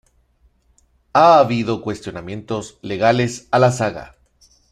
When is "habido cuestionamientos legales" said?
1.37-3.47